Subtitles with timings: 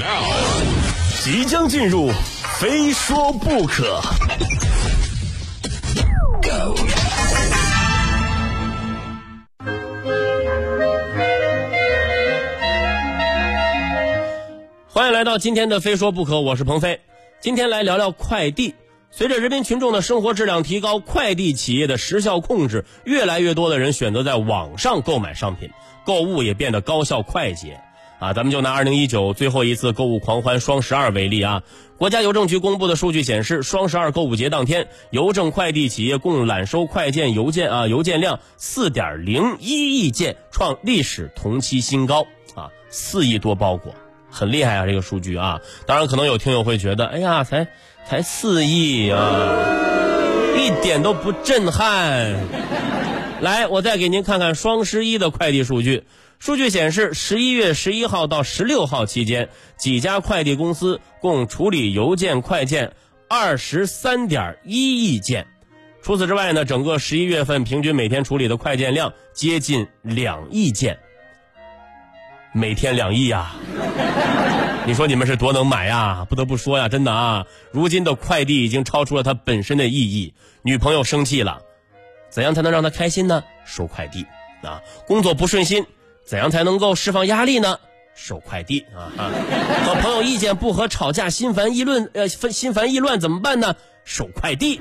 [0.00, 0.24] Now，
[1.22, 2.10] 即将进入，
[2.58, 4.00] 非说不可。
[14.88, 16.98] 欢迎来到今天的《非说不可》，我是鹏飞。
[17.42, 18.74] 今天来聊聊快递。
[19.10, 25.68] 随着人民群众的生活质量提高，快递企业的时效控制，越来越多的人选择在网上购买商品，
[26.06, 27.82] 购物也变得高效快捷。
[28.20, 31.62] 啊，咱们就拿二零一九最后一次购物狂欢双十二为例啊。
[31.96, 43.94] 国家邮政局公布的数据显示，双十二购物节当天，邮政快递企业共揽收快件邮件啊邮件量四点零一亿件，创历史同期新高啊，四亿多包裹，
[44.30, 45.60] 很厉害啊这个数据啊。
[45.86, 47.68] 当然，可能有听友会觉得，哎呀，才
[48.06, 49.56] 才四亿啊，
[50.56, 52.36] 一点都不震撼。
[53.40, 56.04] 来，我再给您看看双十一的快递数据。
[56.38, 59.48] 数据显示，十一月十一号到十六号期间，
[59.78, 62.92] 几家快递公司共处理邮件快件
[63.28, 65.46] 二十三点一亿件。
[66.02, 70.98] 除此之外呢，整个十一月份平均每天处理的快件量接近两亿件。
[72.52, 73.54] 每天两亿呀！
[74.86, 76.26] 你说你们是多能买呀？
[76.28, 80.34] 不得不说呀，真的啊，如今的快递已经超出了它本身的意义。
[80.62, 81.60] 女朋友生气了，
[82.30, 83.44] 怎样才能让他开心呢？
[83.64, 84.24] 收快递
[84.62, 84.80] 啊！
[85.06, 85.86] 工作不顺心。
[86.24, 87.78] 怎样才能够释放压力呢？
[88.14, 89.10] 收快递啊！
[89.84, 93.74] 和朋友意见不合、吵架、心烦意乱，呃，心烦意乱怎么办呢？
[94.04, 94.80] 收快递。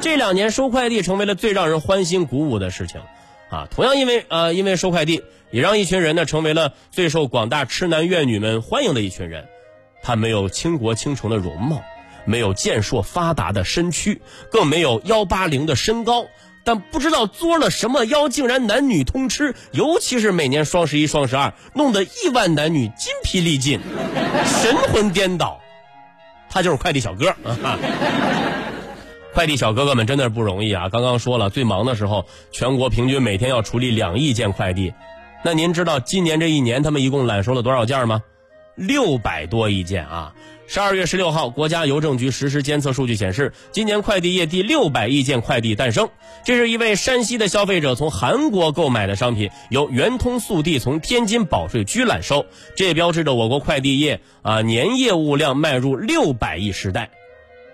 [0.00, 3.00] 这两年收快递成为了最让人欢欣鼓舞的事情，
[3.50, 9.48] 啊，同样因为呃，因为收快递，也让一群人呢成为了最受广大痴男怨女们欢迎的一群人。
[10.02, 11.82] 他没有倾国倾城的容貌，
[12.30, 16.26] 没有健硕发达的身躯，更没有幺八零的身高。
[16.62, 23.80] 但不知道作了什么妖，竟然男女通吃，尤其是每年双十一、双十二，弄得亿万男女筋疲力尽、
[24.44, 25.58] 神魂颠倒。
[26.50, 27.34] 他就是快递小哥，
[29.32, 30.88] 快递小哥哥们真的是不容易啊！
[30.90, 34.92] 刚刚说了，最忙的时候，全国平均每天要处理两亿件快递。
[35.42, 38.22] 那您知道今年这一年他们一共揽收了多少件吗？
[38.80, 40.32] 六百多亿件啊！
[40.66, 46.08] 十二月十六号，国家邮政局实时监测数据显示，今年快递业第六百亿件快递诞生。
[46.44, 57.10] 这是一位山西的消费者从韩国购买的商品，由圆通速递从天津保税区揽收，这标志着我国快递业啊年业务量迈入六百亿时代。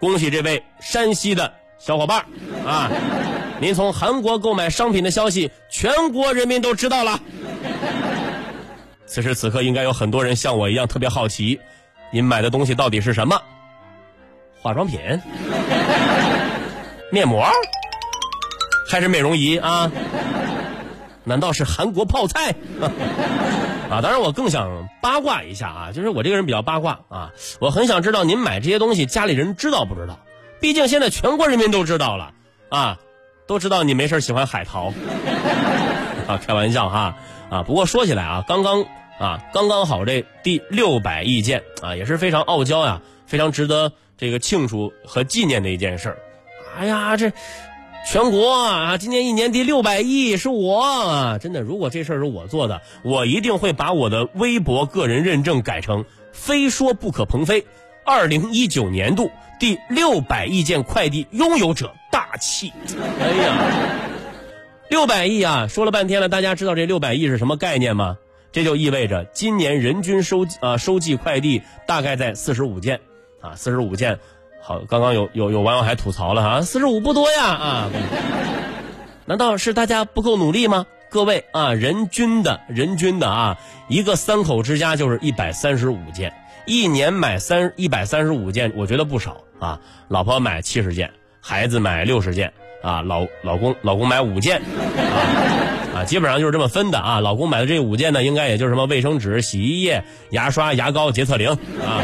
[0.00, 2.26] 恭喜这位山西的小伙伴
[2.66, 2.90] 啊！
[3.60, 7.20] 您从韩国购买商品的消息，全国人民都知道了。
[9.08, 11.58] 此时此刻，应该有很多人像我一样特别好奇。
[12.12, 13.40] 您买的东西到底是什么？
[14.60, 15.00] 化妆品、
[17.10, 17.46] 面膜，
[18.88, 19.90] 还是美容仪啊？
[21.24, 22.54] 难道是韩国泡菜？
[23.90, 30.18] 啊，当然我更想八卦一下啊，就是我这个人比较八卦啊，我很想知道您买这些东西家里人知道不知道？
[30.60, 32.32] 毕竟现在全国人民都知道了
[32.68, 32.98] 啊，
[33.46, 34.92] 都知道你没事喜欢海淘
[36.28, 37.16] 啊，开玩笑哈
[37.50, 37.62] 啊。
[37.62, 38.84] 不过说起来啊，刚刚。
[39.18, 46.18] 啊，刚刚好这第六百亿件啊，也是非常傲娇呀，非常值得这个庆祝和纪念的一件事儿。
[46.78, 47.32] 哎呀，这
[48.08, 57.66] 全国啊，今年一年第六百亿是我啊，真的，如果这事儿是我做的，我一定会把我的微博个人认证改成“非说不可”鹏飞，
[58.04, 62.72] 二零一九年度第六百亿件快递拥有者大气。
[63.20, 63.74] 哎呀，
[64.90, 68.16] 六百亿啊，说了半天了，大家知道这六百亿是什么概念吗？
[68.50, 73.00] 这就意味着今年人均收啊收寄快递大概在四十五件，
[73.42, 74.18] 啊四十五件，
[74.62, 77.90] 好，刚刚有有有网友还吐槽了哈，四十五不多呀啊，
[79.26, 80.86] 难道是大家不够努力吗？
[81.10, 86.32] 各位啊，人均的人均的啊，一个三口之家就是一百三十五件，
[86.66, 89.80] 一年买三一百三十五件，我觉得不少啊。
[90.08, 91.10] 老婆买七十件，
[91.40, 92.52] 孩子买六十件，
[92.82, 94.58] 啊老老公老公买五件。
[94.58, 97.18] 啊啊，基本上就是这么分的啊。
[97.18, 101.48] 老公买的这五件呢，应该也就是什么卫生纸、洗衣液、牙刷、牙膏、洁厕灵
[101.84, 102.02] 啊。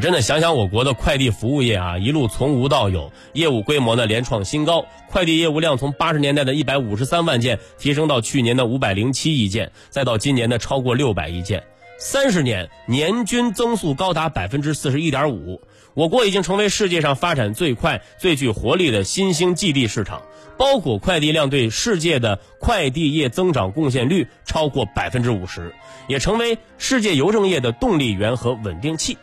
[0.00, 11.64] 真的想想我国的快递服务业啊，一路从无到有，业务规模呢连创新高，快递业务量从八十年代的一百五十三万件提升到去年的五百零七亿件，再到今年的超过六百亿件，
[11.98, 15.60] 三十年年均增速高达百分之四十一点五。
[15.98, 20.22] 我国已经成为世界上发展最快、最具活力的新兴基地市场，
[20.56, 25.74] 包裹快递量对世界的快递业增长贡献率超过百分之五十，
[26.06, 29.18] 也成为世界邮政业的动力源和稳定器。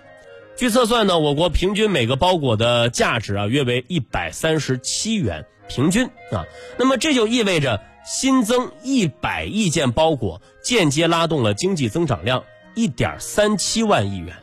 [0.57, 6.43] 据测算呢，我国平均每个包裹的价值啊约为一百三十七元，平均啊。
[6.77, 12.43] 那么这就意味着新增一百亿件包裹，间接拉动了经济增长量
[12.75, 14.35] 一点三七万亿元。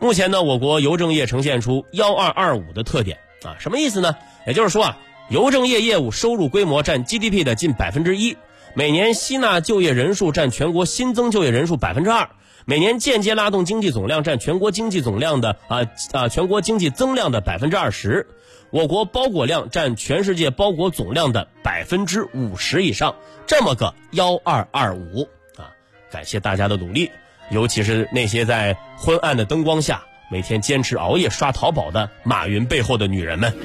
[0.00, 4.16] 目前呢，我国邮政业呈现出幺二二五的特点啊，什么意思呢？
[4.46, 4.98] 也就是说啊，
[5.30, 8.36] 邮政业业务收入规模占 GDP 的近百分之一，
[8.74, 12.28] 每年吸纳就业人数占全国新增就业人数百分之二。
[12.66, 15.80] 每年间接拉动经济总量占全国经济总量的啊
[16.12, 18.26] 啊全国经济增量的百分之二十，
[18.70, 23.16] 我国包裹量占全世界包裹总量的百分之五十以上，
[23.46, 25.72] 这么个幺二二五啊！
[26.10, 27.10] 感谢大家的努力，
[27.50, 33.54] 尤其是那些在昏暗的灯光下每天坚持熬夜刷淘宝的马云背后的女人们。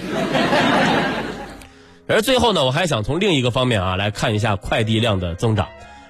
[2.07, 5.67] 而最后呢，我还想从另一个方面啊来看一下快递量的增长。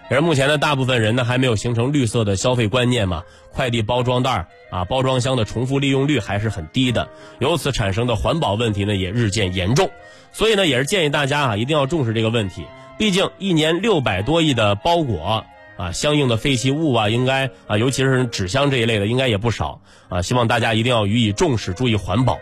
[0.10, 7.08] 而目前的大部分人呢，还没有形成绿色的消费观念嘛，快递包装袋啊、包装箱的重复利用率还是很低的，
[7.38, 9.92] 由此产生的环保问题呢也日渐严重。
[10.32, 12.66] 所以呢，也是建议大家啊，一定要重视这个问题。
[12.98, 15.46] 毕竟一年六百多亿的包裹
[15.80, 19.80] 啊，相应的废弃物啊，应该啊，尤其是纸箱这一类的，应该也不少
[20.10, 20.22] 啊。
[20.22, 22.38] 希望大家一定要予以重视，注意环保。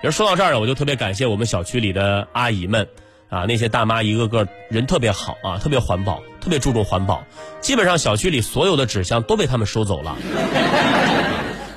[0.00, 2.88] 其实说到这儿呢，我就特别感谢我们小区里的阿姨们。
[3.30, 7.24] 啊，那些大妈一个个人特别好啊，特别环保，特别注重环保。
[7.60, 10.16] 基本上小区里所有的纸箱都被他们收走了。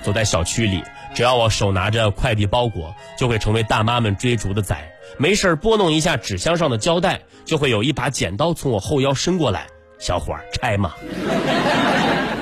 [0.04, 0.84] 走在小区里，
[1.16, 4.78] 只要我手拿着快递包裹，就会成为大妈们追逐的仔。
[5.18, 9.68] 没事拨弄一下纸箱上的胶带，就会有一把剪刀从我后腰伸过来。
[10.00, 10.94] 小伙儿拆吗？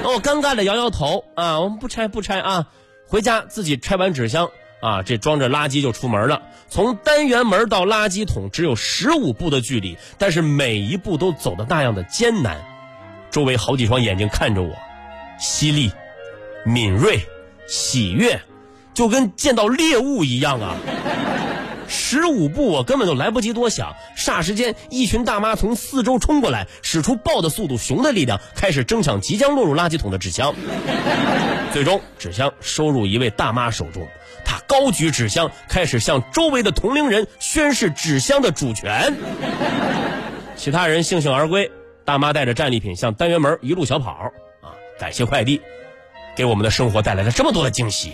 [0.03, 2.67] 那 我尴尬的摇摇头啊，我们不拆不拆啊，
[3.07, 4.49] 回家自己拆完纸箱。
[4.81, 6.43] 啊，这装着垃圾就出门了。
[6.69, 12.63] 从单元门到垃圾桶只有十五步的距离，但是每一步都走的那样的艰难。
[13.31, 14.75] 周围好几双眼睛看着我，
[15.39, 15.91] 犀利、
[16.65, 17.19] 敏锐、
[17.67, 18.39] 喜悦，
[18.93, 20.75] 就跟见到猎物一样啊！
[21.87, 30.53] 十五步我根本就来不及多想，霎时间一群大妈从四周冲过来，使出豹的速度、熊的力量，开始争抢即将落入垃圾桶的纸箱。
[31.71, 34.07] 最终，纸箱收入一位大妈手中。
[34.45, 39.13] 她高举纸箱，开始向周围的同龄人宣示纸箱的主权。
[40.55, 41.71] 其他人悻悻而归，
[42.05, 44.31] 大妈带着战利品向单元门一路小跑。
[44.61, 45.61] 啊，感谢快递，
[46.35, 48.13] 给我们的生活带来了这么多的惊喜。